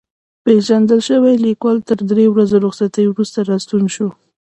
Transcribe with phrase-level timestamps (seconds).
[0.43, 4.07] پېژندل شوی لیکوال تر درې ورځو رخصتۍ وروسته راستون شو.